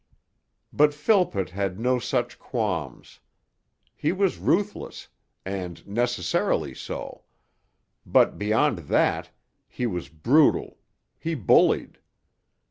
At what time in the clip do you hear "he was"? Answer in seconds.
3.95-4.39, 9.67-10.09